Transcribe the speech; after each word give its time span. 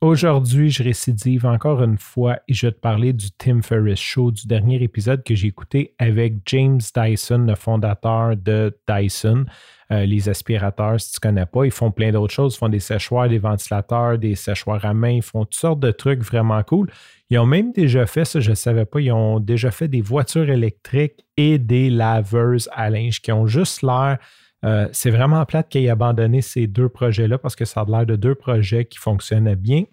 Aujourd'hui, 0.00 0.70
je 0.70 0.84
récidive 0.84 1.44
encore 1.44 1.82
une 1.82 1.98
fois 1.98 2.38
et 2.46 2.54
je 2.54 2.68
vais 2.68 2.72
te 2.72 2.78
parler 2.78 3.12
du 3.12 3.32
Tim 3.32 3.62
Ferriss 3.62 3.98
Show, 3.98 4.30
du 4.30 4.46
dernier 4.46 4.80
épisode 4.80 5.24
que 5.24 5.34
j'ai 5.34 5.48
écouté 5.48 5.96
avec 5.98 6.34
James 6.46 6.78
Dyson, 6.94 7.46
le 7.48 7.56
fondateur 7.56 8.36
de 8.36 8.78
Dyson. 8.88 9.44
Euh, 9.90 10.06
les 10.06 10.28
aspirateurs, 10.28 11.00
si 11.00 11.10
tu 11.10 11.16
ne 11.16 11.30
connais 11.30 11.46
pas, 11.46 11.64
ils 11.64 11.72
font 11.72 11.90
plein 11.90 12.12
d'autres 12.12 12.32
choses. 12.32 12.54
Ils 12.54 12.58
font 12.58 12.68
des 12.68 12.78
séchoirs, 12.78 13.28
des 13.28 13.40
ventilateurs, 13.40 14.18
des 14.18 14.36
séchoirs 14.36 14.84
à 14.84 14.94
main, 14.94 15.10
ils 15.10 15.22
font 15.22 15.44
toutes 15.44 15.56
sortes 15.56 15.80
de 15.80 15.90
trucs 15.90 16.22
vraiment 16.22 16.62
cool. 16.62 16.92
Ils 17.28 17.38
ont 17.40 17.46
même 17.46 17.72
déjà 17.72 18.06
fait, 18.06 18.24
ça 18.24 18.38
je 18.38 18.50
ne 18.50 18.54
savais 18.54 18.84
pas, 18.84 19.00
ils 19.00 19.10
ont 19.10 19.40
déjà 19.40 19.72
fait 19.72 19.88
des 19.88 20.00
voitures 20.00 20.48
électriques 20.48 21.24
et 21.36 21.58
des 21.58 21.90
laveuses 21.90 22.68
à 22.72 22.88
linge 22.88 23.20
qui 23.20 23.32
ont 23.32 23.48
juste 23.48 23.82
l'air 23.82 24.18
euh, 24.64 24.88
c'est 24.92 25.10
vraiment 25.10 25.44
plate 25.44 25.68
qu'il 25.68 25.84
ait 25.84 25.90
abandonné 25.90 26.42
ces 26.42 26.66
deux 26.66 26.88
projets-là 26.88 27.38
parce 27.38 27.54
que 27.54 27.64
ça 27.64 27.82
a 27.82 27.84
l'air 27.84 28.06
de 28.06 28.16
deux 28.16 28.34
projets 28.34 28.84
qui 28.84 28.98
fonctionnaient 28.98 29.56
bien. 29.56 29.84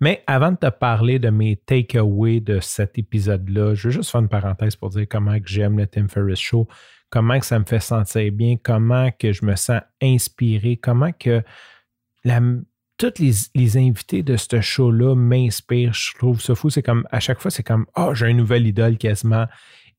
Mais 0.00 0.22
avant 0.26 0.52
de 0.52 0.56
te 0.56 0.68
parler 0.68 1.18
de 1.18 1.30
mes 1.30 1.56
takeaways 1.56 2.40
de 2.40 2.60
cet 2.60 2.98
épisode-là, 2.98 3.74
je 3.74 3.88
veux 3.88 3.92
juste 3.92 4.10
faire 4.10 4.20
une 4.20 4.28
parenthèse 4.28 4.76
pour 4.76 4.90
dire 4.90 5.06
comment 5.08 5.36
j'aime 5.44 5.78
le 5.78 5.86
Tim 5.86 6.08
Ferriss 6.08 6.38
Show, 6.38 6.68
comment 7.10 7.38
que 7.38 7.46
ça 7.46 7.58
me 7.58 7.64
fait 7.64 7.80
sentir 7.80 8.30
bien, 8.32 8.56
comment 8.62 9.10
je 9.20 9.44
me 9.44 9.56
sens 9.56 9.80
inspiré, 10.00 10.76
comment 10.76 11.10
que 11.12 11.42
tous 12.98 13.14
les, 13.54 13.76
invités 13.76 14.22
de 14.22 14.36
ce 14.36 14.60
show-là 14.60 15.14
m'inspirent. 15.14 15.92
Je 15.92 16.14
trouve 16.16 16.40
ça 16.40 16.54
fou. 16.54 16.70
C'est 16.70 16.82
comme 16.82 17.06
à 17.10 17.20
chaque 17.20 17.40
fois, 17.40 17.50
c'est 17.50 17.62
comme 17.62 17.86
Oh, 17.96 18.14
j'ai 18.14 18.28
une 18.28 18.38
nouvelle 18.38 18.66
idole 18.66 18.96
quasiment. 18.96 19.46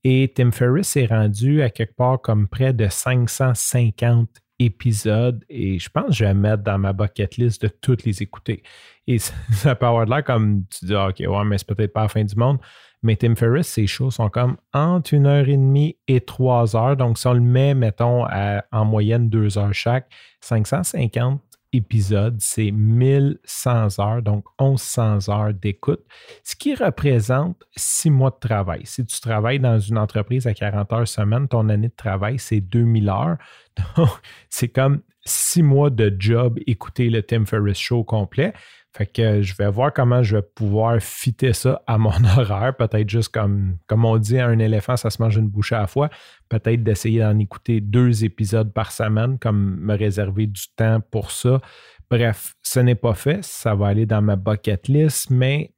Et 0.03 0.31
Tim 0.36 0.52
Ferriss 0.52 0.95
est 0.95 1.08
rendu 1.08 1.62
à 1.62 1.70
quelque 1.70 1.95
part 1.95 2.22
comme 2.22 2.48
près 2.48 2.73
de 2.73 2.88
550 2.88 4.30
épisodes 4.59 5.44
et 5.50 5.78
je 5.78 5.89
pense 5.89 6.08
que 6.08 6.14
je 6.14 6.26
vais 6.26 6.34
mettre 6.34 6.64
dans 6.64 6.80
ma 6.80 6.94
bucket 6.94 7.38
list 7.38 7.62
de 7.62 7.67
toutes 7.67 8.04
les 8.04 8.22
écouter. 8.22 8.64
Et 9.06 9.20
ça 9.20 9.76
peut 9.76 9.86
avoir 9.86 10.06
l'air 10.06 10.23
comme 10.23 10.64
tu 10.70 10.86
dis, 10.86 10.95
OK, 10.95 11.20
ouais, 11.20 11.45
mais 11.45 11.58
c'est 11.58 11.67
peut-être 11.67 11.94
pas 11.94 12.04
la 12.04 12.08
fin 12.08 12.23
du 12.23 12.36
monde. 12.36 12.59
Mais 13.04 13.16
Tim 13.16 13.36
Ferriss, 13.36 13.67
ses 13.67 13.86
shows 13.86 14.09
sont 14.09 14.30
comme 14.30 14.58
entre 14.73 15.14
une 15.14 15.28
heure 15.28 15.48
et 15.48 15.58
demie 15.58 15.98
et 16.08 16.20
trois 16.22 16.76
heures. 16.76 16.98
Donc, 16.98 17.20
si 17.20 17.28
on 17.28 17.34
le 17.34 17.39
met, 17.39 17.76
mettons, 17.76 18.26
en 18.72 18.86
moyenne 18.86 19.30
deux 19.30 19.58
heures 19.59 19.73
chaque, 19.73 20.11
550 20.42 21.39
épisode, 21.73 22.38
c'est 22.40 22.72
1100 22.72 24.00
heures, 24.00 24.22
donc 24.22 24.46
1100 24.60 25.30
heures 25.30 25.54
d'écoute, 25.54 26.02
ce 26.44 26.56
qui 26.56 26.76
représente 26.76 27.64
six 27.76 28.10
mois 28.10 28.32
de 28.32 28.48
travail. 28.48 28.82
Si 28.86 29.06
tu 29.06 29.20
travailles 29.20 29.60
dans 29.60 29.80
une 29.80 29.98
entreprise 29.98 30.48
à 30.48 30.54
40 30.54 30.94
heures 30.94 31.08
semaine, 31.08 31.48
ton 31.48 31.70
année 31.70 31.90
de 31.90 31.95
travail, 31.95 32.40
c'est 32.40 32.62
2000 32.62 33.10
heures. 33.10 33.38
Donc, 33.98 34.10
c'est 34.50 34.70
comme 34.70 35.02
six 35.26 35.62
mois 35.62 35.90
de 35.90 36.16
job 36.18 36.58
écouter 36.66 37.10
le 37.10 37.22
Tim 37.22 37.45
Ferriss 37.45 37.78
Show 37.78 38.04
complet. 38.04 38.54
Fait 38.95 39.05
que 39.05 39.41
je 39.41 39.53
vais 39.55 39.69
voir 39.69 39.93
comment 39.93 40.23
je 40.23 40.38
vais 40.38 40.41
pouvoir 40.41 40.99
fitter 41.02 41.53
ça 41.53 41.81
à 41.85 41.97
mon 41.97 42.09
horaire. 42.38 42.75
Peut-être 42.75 43.09
juste 43.09 43.30
comme, 43.30 43.77
comme 43.85 44.05
on 44.05 44.17
dit, 44.17 44.39
un 44.39 44.57
éléphant, 44.59 44.97
ça 44.97 45.09
se 45.09 45.21
mange 45.21 45.35
une 45.35 45.49
bouchée 45.49 45.75
à 45.75 45.81
la 45.81 45.88
fois. 45.88 46.09
Peut-être 46.49 46.83
d'essayer 46.83 47.19
d'en 47.19 47.38
écouter 47.38 47.80
deux 47.80 48.23
épisodes 48.23 48.73
par 48.73 48.91
semaine, 48.91 49.38
comme 49.38 49.77
me 49.80 49.95
réserver 49.95 50.47
du 50.47 50.63
temps 50.75 50.99
pour 51.11 51.31
ça. 51.31 51.61
Bref, 52.09 52.55
ce 52.63 52.80
n'est 52.80 52.95
pas 52.95 53.13
fait. 53.13 53.43
Ça 53.43 53.75
va 53.75 53.88
aller 53.88 54.05
dans 54.05 54.21
ma 54.21 54.35
bucket 54.35 54.88
list, 54.88 55.30
mais 55.30 55.73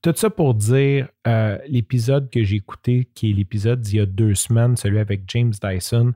tout 0.00 0.14
ça 0.16 0.30
pour 0.30 0.54
dire 0.54 1.08
euh, 1.26 1.58
l'épisode 1.68 2.30
que 2.30 2.42
j'ai 2.42 2.56
écouté, 2.56 3.08
qui 3.14 3.30
est 3.30 3.34
l'épisode 3.34 3.80
d'il 3.80 3.96
y 3.96 4.00
a 4.00 4.06
deux 4.06 4.34
semaines, 4.34 4.76
celui 4.76 4.98
avec 4.98 5.22
James 5.28 5.52
Dyson, 5.62 6.12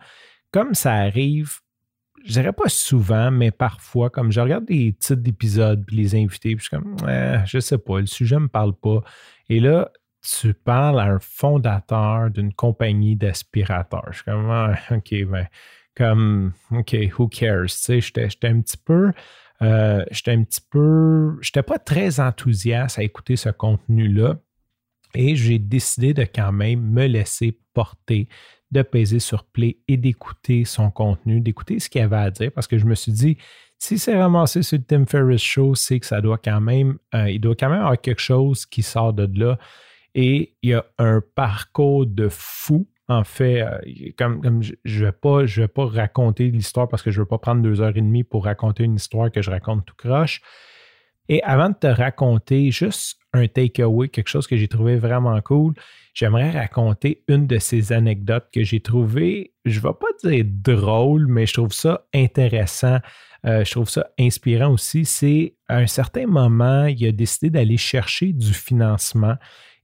comme 0.51 0.75
ça 0.75 0.95
arrive 0.95 1.59
je 2.27 2.33
dirais 2.33 2.53
pas 2.53 2.69
souvent, 2.69 3.31
mais 3.31 3.53
parfois, 3.53 4.11
comme 4.11 4.33
je 4.33 4.41
regarde 4.41 4.65
des 4.65 4.93
titres 4.93 5.23
d'épisodes, 5.23 5.85
puis 5.87 5.97
les 5.97 6.15
invités, 6.17 6.57
puis 6.57 6.65
je 6.65 6.69
suis 6.69 6.77
comme, 6.77 6.97
eh, 7.09 7.39
je 7.47 7.61
sais 7.61 7.79
pas, 7.79 8.01
le 8.01 8.07
sujet 8.07 8.39
me 8.39 8.49
parle 8.49 8.75
pas. 8.75 9.01
Et 9.49 9.61
là, 9.61 9.93
tu 10.23 10.53
parles 10.53 10.99
à 10.99 11.05
un 11.05 11.21
fondateur 11.21 12.31
d'une 12.31 12.53
compagnie 12.53 13.15
d'aspirateurs. 13.15 14.09
Je 14.11 14.17
suis 14.17 14.25
comme, 14.25 14.51
ah, 14.51 14.77
OK, 14.91 15.15
ben, 15.25 15.47
comme, 15.97 16.53
OK, 16.73 16.97
who 17.17 17.29
cares? 17.29 17.67
Tu 17.67 18.01
sais, 18.01 18.01
j'étais 18.01 18.49
un 18.49 18.61
petit 18.61 18.77
peu, 18.77 19.13
euh, 19.63 20.05
j'étais 20.11 20.33
un 20.33 20.43
petit 20.43 20.63
peu, 20.69 21.39
j'étais 21.41 21.63
pas 21.63 21.79
très 21.79 22.19
enthousiaste 22.19 22.99
à 22.99 23.05
écouter 23.05 23.37
ce 23.37 23.51
contenu-là. 23.51 24.37
Et 25.15 25.37
j'ai 25.37 25.61
décidé 25.61 26.13
de 26.13 26.25
quand 26.25 26.53
même 26.53 26.81
me 26.81 27.07
laisser 27.07 27.59
porter 27.73 28.29
de 28.71 28.83
peser 28.83 29.19
sur 29.19 29.45
play 29.45 29.79
et 29.89 29.97
d'écouter 29.97 30.65
son 30.65 30.91
contenu, 30.91 31.41
d'écouter 31.41 31.79
ce 31.79 31.89
qu'il 31.89 32.01
avait 32.03 32.17
à 32.17 32.31
dire, 32.31 32.51
parce 32.53 32.67
que 32.67 32.79
je 32.79 32.87
me 32.87 32.95
suis 32.95 33.13
dit, 33.13 33.39
si 33.79 33.99
c'est 33.99 34.17
ramassé 34.17 34.63
sur 34.63 34.79
le 34.79 34.85
Tim 34.85 35.07
Ferriss 35.07 35.43
Show, 35.43 35.75
c'est 35.75 36.01
que 36.01 36.07
ça 36.07 36.21
doit 36.21 36.39
quand 36.39 36.61
même, 36.61 36.99
euh, 37.15 37.31
il 37.31 37.41
doit 37.41 37.55
quand 37.55 37.69
même 37.69 37.81
avoir 37.81 38.01
quelque 38.01 38.23
chose 38.23 38.67
qui 38.67 38.83
sort 38.83 39.13
de 39.13 39.29
là. 39.39 39.59
Et 40.15 40.57
il 40.63 40.71
y 40.71 40.75
a 40.75 40.85
un 40.99 41.23
parcours 41.35 42.07
de 42.07 42.29
fou. 42.29 42.89
En 43.09 43.23
fait, 43.23 43.63
euh, 43.63 43.79
comme, 44.17 44.63
je 44.63 45.05
ne 45.05 45.61
vais 45.61 45.69
pas 45.69 45.87
raconter 45.87 46.51
l'histoire 46.51 46.89
parce 46.89 47.03
que 47.03 47.11
je 47.11 47.19
ne 47.19 47.23
veux 47.23 47.29
pas 47.29 47.39
prendre 47.39 47.63
deux 47.63 47.81
heures 47.81 47.97
et 47.97 48.01
demie 48.01 48.25
pour 48.25 48.45
raconter 48.45 48.83
une 48.83 48.97
histoire 48.97 49.31
que 49.31 49.43
je 49.43 49.51
raconte 49.51 49.85
tout 49.85 49.95
croche. 49.97 50.41
Et 51.29 51.43
avant 51.43 51.69
de 51.69 51.75
te 51.75 51.87
raconter 51.87 52.71
juste 52.71 53.19
un 53.33 53.49
takeaway, 53.49 54.09
quelque 54.09 54.29
chose 54.29 54.47
que 54.47 54.57
j'ai 54.57 54.69
trouvé 54.69 54.97
vraiment 54.97 55.41
cool, 55.43 55.75
j'aimerais 56.15 56.51
raconter 56.51 57.23
une 57.29 57.47
de 57.47 57.59
ces 57.59 57.93
anecdotes 57.93 58.49
que 58.53 58.63
j'ai 58.63 58.81
trouvées, 58.81 59.53
je 59.65 59.79
ne 59.79 59.83
vais 59.83 59.95
pas 59.95 60.29
dire 60.29 60.45
drôle, 60.47 61.27
mais 61.27 61.47
je 61.47 61.55
trouve 61.55 61.73
ça 61.73 62.07
intéressant. 62.15 62.99
Euh, 63.47 63.65
je 63.65 63.71
trouve 63.71 63.89
ça 63.89 64.09
inspirant 64.19 64.73
aussi. 64.73 65.05
C'est 65.05 65.55
à 65.69 65.77
un 65.77 65.87
certain 65.87 66.27
moment, 66.27 66.87
il 66.87 67.07
a 67.07 67.13
décidé 67.13 67.51
d'aller 67.51 67.77
chercher 67.77 68.33
du 68.33 68.53
financement 68.53 69.37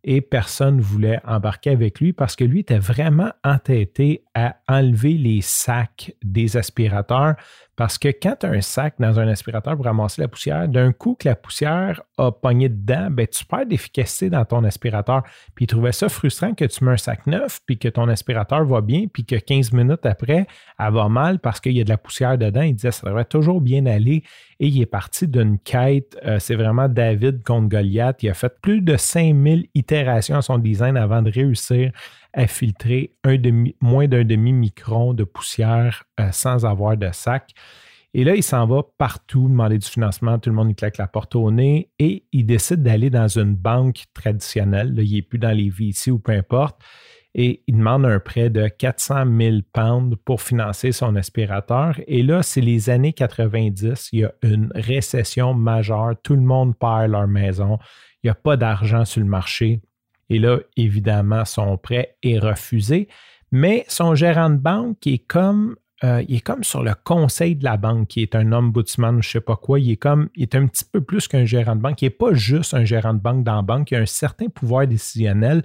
et 0.05 0.21
personne 0.21 0.79
ne 0.79 0.83
voulait 0.83 1.21
embarquer 1.25 1.71
avec 1.71 2.01
lui 2.01 2.13
parce 2.13 2.35
que 2.35 2.45
lui 2.45 2.61
était 2.61 2.79
vraiment 2.79 3.31
entêté 3.45 4.25
à 4.35 4.57
enlever 4.69 5.13
les 5.15 5.43
sacs 5.43 6.13
des 6.25 6.57
aspirateurs 6.57 7.37
parce 7.77 7.99
que 7.99 8.09
quand 8.09 8.45
un 8.45 8.61
sac 8.61 8.95
dans 8.99 9.21
un 9.21 9.29
aspirateur 9.29 9.77
pour 9.77 9.85
ramasser 9.85 10.21
la 10.21 10.29
poussière, 10.29 10.69
d'un 10.69 10.93
coup 10.93 11.17
que 11.19 11.29
la 11.29 11.37
poussière 11.37 12.03
a 12.19 12.33
pogné 12.33 12.69
dedans, 12.69 13.09
ben, 13.11 13.27
tu 13.33 13.45
d'efficacité 13.67 14.31
dans 14.31 14.45
ton 14.45 14.65
aspirateur. 14.65 15.23
Puis 15.55 15.65
il 15.65 15.69
trouvait 15.69 15.93
ça 15.93 16.09
frustrant 16.09 16.55
que 16.55 16.65
tu 16.65 16.85
mets 16.85 16.93
un 16.93 16.97
sac 16.97 17.27
neuf, 17.27 17.61
puis 17.67 17.79
que 17.79 17.89
ton 17.89 18.09
aspirateur 18.09 18.65
va 18.65 18.81
bien, 18.81 19.07
puis 19.13 19.25
que 19.25 19.37
15 19.37 19.73
minutes 19.73 20.07
après, 20.07 20.47
elle 20.79 20.93
va 20.93 21.09
mal 21.09 21.39
parce 21.39 21.61
qu'il 21.61 21.73
y 21.73 21.81
a 21.81 21.85
de 21.85 21.89
la 21.89 21.99
poussière 21.99 22.39
dedans. 22.39 22.63
Il 22.63 22.75
disait 22.75 22.93
ça 22.93 23.07
devrait 23.07 23.25
toujours 23.25 23.61
bien 23.61 23.87
aller. 23.87 24.23
Et 24.61 24.69
il 24.69 24.81
est 24.81 24.87
parti 24.87 25.27
d'une 25.27 25.59
quête. 25.59 26.17
Euh, 26.25 26.39
c'est 26.39 26.55
vraiment 26.55 26.89
David 26.89 27.43
contre 27.43 27.69
Goliath. 27.69 28.23
Il 28.23 28.31
a 28.31 28.35
fait 28.35 28.53
plus 28.61 28.81
de 28.81 28.97
5000 28.97 29.67
itérations 29.75 30.37
à 30.37 30.43
son 30.43 30.59
design 30.59 30.97
avant 30.97 31.23
de 31.23 31.31
réussir 31.31 31.93
à 32.33 32.47
filtrer 32.47 33.15
moins 33.81 34.09
d'un 34.09 34.25
demi-micron 34.25 35.15
de 35.15 35.25
poussière 35.25 36.05
euh, 36.21 36.31
sans 36.33 36.65
avoir 36.65 36.97
de 36.97 37.11
sac. 37.13 37.51
Et 38.15 38.25
là, 38.25 38.35
il 38.35 38.43
s'en 38.43 38.67
va 38.67 38.83
partout 38.99 39.49
demander 39.49 39.79
du 39.79 39.89
financement. 39.89 40.39
Tout 40.39 40.51
le 40.51 40.57
monde 40.57 40.69
lui 40.69 40.75
claque 40.75 40.99
la 40.99 41.07
porte 41.07 41.35
au 41.35 41.51
nez 41.51 41.91
et 41.99 42.27
il 42.33 42.45
décide 42.45 42.83
d'aller 42.83 43.09
dans 43.09 43.39
une 43.39 43.55
banque 43.55 44.05
traditionnelle. 44.13 44.95
il 44.99 45.15
n'est 45.15 45.23
plus 45.23 45.39
dans 45.39 45.57
les 45.57 45.71
VC 45.71 46.11
ou 46.11 46.19
peu 46.19 46.33
importe. 46.33 46.79
Et 47.35 47.63
il 47.67 47.79
demande 47.79 48.05
un 48.05 48.21
prêt 48.21 48.51
de 48.51 48.69
400 48.69 49.25
000 49.39 49.57
pounds 49.73 50.17
pour 50.27 50.43
financer 50.43 50.93
son 50.93 51.17
aspirateur. 51.17 51.99
Et 52.07 52.23
là, 52.23 52.43
c'est 52.43 52.61
les 52.61 52.91
années 52.91 53.15
90. 53.15 54.11
Il 54.13 54.19
y 54.21 54.25
a 54.25 54.33
une 54.43 54.71
récession 54.75 55.55
majeure. 55.55 56.15
Tout 56.23 56.35
le 56.35 56.43
monde 56.43 56.77
perd 56.77 57.11
leur 57.11 57.27
maison. 57.27 57.79
Il 58.23 58.27
n'y 58.27 58.31
a 58.31 58.35
pas 58.35 58.59
d'argent 58.59 59.07
sur 59.07 59.23
le 59.23 59.27
marché. 59.27 59.81
Et 60.29 60.39
là, 60.39 60.59
évidemment, 60.77 61.47
son 61.47 61.79
prêt 61.79 62.17
est 62.23 62.39
refusé. 62.39 63.09
Mais 63.51 63.87
son 63.89 64.15
gérant 64.15 64.51
de 64.51 64.57
banque 64.57 65.07
est 65.07 65.27
comme 65.27 65.77
euh, 66.05 66.23
il 66.29 66.37
est 66.37 66.41
comme 66.41 66.65
sur 66.65 66.83
le 66.83 66.95
conseil 67.05 67.55
de 67.55 67.65
la 67.65 67.77
banque, 67.77 68.09
qui 68.09 68.23
est 68.23 68.35
un 68.35 68.53
ombudsman, 68.53 69.23
je 69.23 69.29
ne 69.29 69.33
sais 69.33 69.41
pas 69.41 69.57
quoi. 69.57 69.79
Il 69.79 69.91
est 69.93 69.97
comme, 69.97 70.29
il 70.35 70.43
est 70.43 70.55
un 70.55 70.67
petit 70.67 70.85
peu 70.85 71.01
plus 71.01 71.29
qu'un 71.29 71.45
gérant 71.45 71.77
de 71.77 71.81
banque. 71.81 72.03
Il 72.03 72.07
n'est 72.07 72.11
pas 72.11 72.35
juste 72.35 72.75
un 72.75 72.85
gérant 72.85 73.15
de 73.15 73.21
banque 73.21 73.45
dans 73.45 73.57
la 73.57 73.63
banque. 73.63 73.91
Il 73.91 73.97
a 73.97 74.01
un 74.01 74.07
certain 74.07 74.49
pouvoir 74.49 74.87
décisionnel. 74.87 75.63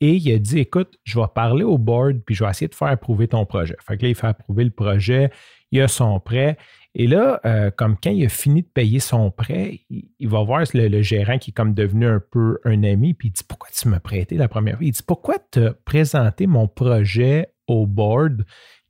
Et 0.00 0.16
il 0.16 0.32
a 0.32 0.38
dit, 0.38 0.58
écoute, 0.58 0.98
je 1.04 1.18
vais 1.18 1.26
parler 1.34 1.64
au 1.64 1.78
board, 1.78 2.18
puis 2.26 2.34
je 2.34 2.44
vais 2.44 2.50
essayer 2.50 2.68
de 2.68 2.74
faire 2.74 2.88
approuver 2.88 3.28
ton 3.28 3.46
projet. 3.46 3.76
Fait 3.86 3.96
que 3.96 4.02
là, 4.02 4.08
il 4.08 4.14
fait 4.14 4.26
approuver 4.26 4.64
le 4.64 4.70
projet. 4.70 5.30
Il 5.72 5.80
a 5.80 5.88
son 5.88 6.20
prêt. 6.20 6.58
Et 6.98 7.06
là, 7.06 7.40
euh, 7.44 7.70
comme 7.70 7.96
quand 8.02 8.10
il 8.10 8.24
a 8.24 8.28
fini 8.28 8.62
de 8.62 8.68
payer 8.68 9.00
son 9.00 9.30
prêt, 9.30 9.80
il, 9.90 10.28
va 10.28 10.42
voir 10.42 10.64
le, 10.72 11.02
gérant 11.02 11.38
qui 11.38 11.50
est 11.50 11.54
comme 11.54 11.74
devenu 11.74 12.06
un 12.06 12.20
peu 12.30 12.58
un 12.64 12.82
ami, 12.84 13.12
puis 13.12 13.28
il 13.28 13.32
dit 13.32 13.42
Pourquoi 13.46 13.68
tu 13.70 13.88
m'as 13.88 14.00
prêté 14.00 14.36
la 14.36 14.48
première 14.48 14.76
fois? 14.76 14.86
Il 14.86 14.92
dit 14.92 15.02
Pourquoi 15.06 15.38
te 15.38 15.72
présenter 15.84 16.46
mon 16.46 16.68
projet 16.68 17.48
au 17.66 17.86
board 17.86 18.46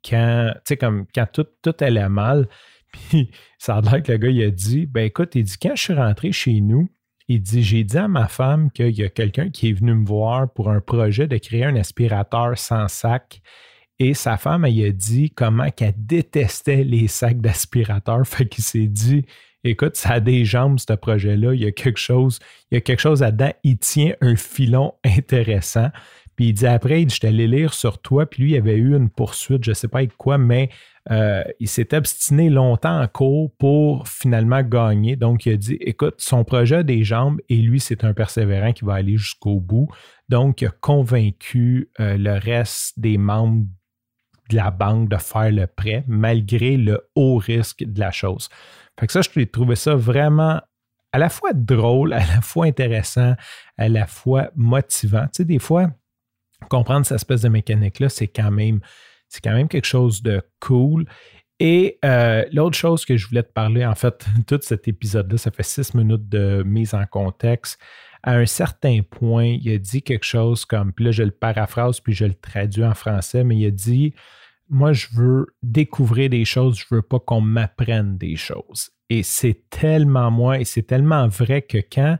quand, 0.08 0.53
comme, 0.79 1.06
quand 1.14 1.26
tout, 1.32 1.47
tout 1.62 1.75
allait 1.81 2.08
mal 2.08 2.49
Puis 3.11 3.31
ça 3.58 3.76
a 3.76 3.81
l'air 3.81 4.03
que 4.03 4.12
le 4.12 4.19
gars, 4.19 4.29
il 4.29 4.43
a 4.43 4.50
dit 4.50 4.87
Ben 4.87 5.05
écoute, 5.05 5.35
il 5.35 5.44
dit, 5.44 5.56
quand 5.61 5.75
je 5.75 5.82
suis 5.82 5.94
rentré 5.94 6.32
chez 6.32 6.61
nous, 6.61 6.88
il 7.29 7.43
dit 7.43 7.62
J'ai 7.62 7.85
dit 7.85 7.99
à 7.99 8.08
ma 8.08 8.29
femme 8.29 8.70
qu'il 8.70 8.97
y 8.97 9.05
a 9.05 9.08
quelqu'un 9.08 9.50
qui 9.50 9.70
est 9.70 9.73
venu 9.73 9.94
me 9.94 10.06
voir 10.06 10.53
pour 10.53 10.70
un 10.70 10.81
projet 10.81 11.26
de 11.26 11.37
créer 11.38 11.64
un 11.64 11.76
aspirateur 11.76 12.56
sans 12.58 12.88
sac. 12.88 13.41
Et 13.99 14.12
sa 14.12 14.37
femme, 14.37 14.67
elle 14.67 14.85
a 14.85 14.91
dit 14.91 15.31
comment 15.31 15.70
qu'elle 15.70 15.94
détestait 15.97 16.85
les 16.85 17.08
sacs 17.08 17.41
d'aspirateur. 17.41 18.20
Fait 18.26 18.47
qu'il 18.47 18.64
s'est 18.64 18.88
dit 18.88 19.25
Écoute, 19.64 19.97
ça 19.97 20.11
a 20.11 20.20
des 20.20 20.44
jambes, 20.44 20.79
ce 20.79 20.93
projet-là. 20.93 21.55
Il 21.55 21.61
y 21.61 21.67
a 21.67 21.73
quelque 21.73 21.99
chose, 21.99 22.38
il 22.70 22.76
y 22.76 22.79
a 22.79 22.81
quelque 22.81 23.00
chose 23.00 23.20
là-dedans. 23.20 23.53
Il 23.64 23.79
tient 23.79 24.14
un 24.20 24.37
filon 24.37 24.94
intéressant. 25.05 25.91
Puis 26.36 26.48
il 26.48 26.52
dit 26.52 26.66
après, 26.66 27.02
il 27.02 27.06
dit, 27.06 27.18
allé 27.22 27.46
lire 27.46 27.72
sur 27.72 27.98
toi, 27.98 28.26
puis 28.26 28.42
lui, 28.42 28.52
il 28.52 28.56
avait 28.56 28.76
eu 28.76 28.94
une 28.94 29.08
poursuite, 29.08 29.64
je 29.64 29.70
ne 29.70 29.74
sais 29.74 29.88
pas 29.88 29.98
avec 29.98 30.16
quoi, 30.16 30.36
mais 30.36 30.68
euh, 31.10 31.42
il 31.60 31.68
s'est 31.68 31.94
obstiné 31.94 32.50
longtemps 32.50 33.00
en 33.00 33.08
cours 33.08 33.50
pour 33.58 34.06
finalement 34.06 34.62
gagner. 34.62 35.16
Donc, 35.16 35.46
il 35.46 35.54
a 35.54 35.56
dit, 35.56 35.78
écoute, 35.80 36.16
son 36.18 36.44
projet 36.44 36.76
a 36.76 36.82
des 36.82 37.04
jambes 37.04 37.40
et 37.48 37.56
lui, 37.56 37.80
c'est 37.80 38.04
un 38.04 38.12
persévérant 38.12 38.72
qui 38.72 38.84
va 38.84 38.94
aller 38.94 39.16
jusqu'au 39.16 39.60
bout. 39.60 39.88
Donc, 40.28 40.60
il 40.60 40.66
a 40.66 40.70
convaincu 40.70 41.90
euh, 42.00 42.18
le 42.18 42.32
reste 42.32 42.98
des 42.98 43.16
membres 43.16 43.64
de 44.50 44.56
la 44.56 44.70
banque 44.70 45.08
de 45.08 45.16
faire 45.16 45.50
le 45.50 45.66
prêt, 45.66 46.04
malgré 46.06 46.76
le 46.76 47.08
haut 47.14 47.36
risque 47.36 47.82
de 47.84 47.98
la 47.98 48.10
chose. 48.10 48.48
Fait 48.98 49.06
que 49.06 49.12
ça, 49.12 49.20
je 49.22 49.44
trouvais 49.44 49.76
ça 49.76 49.94
vraiment 49.94 50.60
à 51.12 51.18
la 51.18 51.28
fois 51.28 51.52
drôle, 51.54 52.12
à 52.12 52.18
la 52.18 52.40
fois 52.42 52.66
intéressant, 52.66 53.34
à 53.78 53.88
la 53.88 54.06
fois 54.06 54.50
motivant. 54.54 55.24
Tu 55.26 55.38
sais, 55.38 55.44
des 55.44 55.58
fois, 55.58 55.90
comprendre 56.69 57.06
cette 57.06 57.17
espèce 57.17 57.43
de 57.43 57.49
mécanique-là, 57.49 58.08
c'est 58.08 58.29
quand 58.29 58.50
même 58.50 58.81
quand 59.43 59.55
même 59.55 59.69
quelque 59.69 59.87
chose 59.87 60.23
de 60.23 60.43
cool. 60.61 61.06
Et 61.58 61.99
euh, 62.05 62.44
l'autre 62.53 62.76
chose 62.76 63.05
que 63.05 63.17
je 63.17 63.26
voulais 63.26 63.43
te 63.43 63.53
parler, 63.53 63.85
en 63.85 63.94
fait, 63.94 64.26
tout 64.47 64.58
cet 64.62 64.88
épisode-là, 64.88 65.38
ça 65.38 65.50
fait 65.50 65.62
six 65.62 65.94
minutes 65.94 66.29
de 66.29 66.62
mise 66.64 66.94
en 66.94 67.06
contexte. 67.06 67.81
À 68.23 68.35
un 68.35 68.47
certain 68.47 69.00
point, 69.08 69.44
il 69.44 69.70
a 69.70 69.79
dit 69.79 70.03
quelque 70.03 70.25
chose 70.25 70.64
comme, 70.64 70.93
puis 70.93 71.05
là, 71.05 71.11
je 71.12 71.23
le 71.23 71.31
paraphrase, 71.31 72.00
puis 72.00 72.12
je 72.12 72.25
le 72.25 72.35
traduis 72.35 72.85
en 72.85 72.94
français, 72.94 73.44
mais 73.44 73.56
il 73.56 73.67
a 73.67 73.70
dit 73.70 74.14
Moi, 74.69 74.93
je 74.93 75.06
veux 75.14 75.47
découvrir 75.62 76.29
des 76.31 76.44
choses, 76.44 76.79
je 76.79 76.94
veux 76.94 77.03
pas 77.03 77.20
qu'on 77.20 77.41
m'apprenne 77.41 78.19
des 78.19 78.37
choses. 78.37 78.91
Et 79.08 79.23
c'est 79.23 79.62
tellement 79.70 80.31
moi, 80.31 80.58
et 80.58 80.64
c'est 80.64 80.82
tellement 80.82 81.29
vrai 81.29 81.62
que 81.62 81.79
quand 81.79 82.19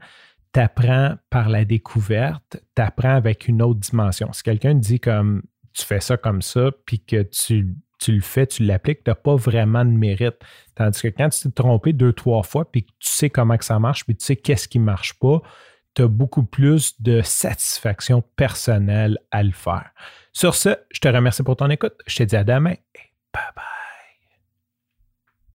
tu 0.53 0.61
apprends 0.61 1.17
par 1.31 1.49
la 1.49 1.65
découverte, 1.65 2.63
tu 2.75 2.83
apprends 2.83 3.15
avec 3.15 3.49
une 3.49 3.63
autre 3.63 3.81
dimension. 3.81 4.33
Si 4.33 4.43
quelqu'un 4.43 4.75
dit 4.75 5.01
comme 5.01 5.43
tu 5.73 5.85
fais 5.85 6.01
ça 6.01 6.17
comme 6.17 6.43
ça, 6.43 6.71
puis 6.87 7.01
que 7.01 7.23
tu, 7.23 7.75
le 8.09 8.21
fais, 8.21 8.47
tu 8.47 8.65
l'appliques, 8.65 9.05
tu 9.05 9.11
n'as 9.11 9.15
pas 9.15 9.37
vraiment 9.37 9.85
de 9.85 9.91
mérite. 9.91 10.37
Tandis 10.75 11.03
que 11.03 11.09
quand 11.09 11.29
tu 11.29 11.41
t'es 11.43 11.51
trompé 11.51 11.93
deux, 11.93 12.13
trois 12.13 12.43
fois, 12.43 12.71
puis 12.71 12.85
que 12.85 12.91
tu 12.99 13.11
sais 13.11 13.31
comment 13.31 13.57
que 13.57 13.65
ça 13.65 13.79
marche, 13.79 14.05
puis 14.05 14.17
tu 14.17 14.25
sais 14.25 14.37
qu'est-ce 14.37 14.69
qui 14.69 14.79
ne 14.79 14.85
marche 14.85 15.19
pas, 15.19 15.43
tu 15.95 16.03
as 16.03 16.09
beaucoup 16.09 16.45
plus 16.45 17.01
de 17.01 17.21
satisfaction 17.23 18.23
personnelle 18.37 19.19
à 19.31 19.43
le 19.43 19.53
faire. 19.53 19.91
Sur 20.33 20.55
ce, 20.55 20.77
je 20.91 21.01
te 21.01 21.09
remercie 21.09 21.43
pour 21.43 21.57
ton 21.57 21.71
écoute. 21.71 21.95
Je 22.07 22.17
te 22.17 22.23
dis 22.23 22.37
à 22.37 22.45
demain 22.45 22.73
et 22.73 23.01
bye 23.33 23.43
bye. 23.55 23.76